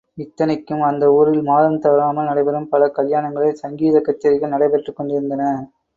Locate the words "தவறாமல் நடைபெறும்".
1.79-2.67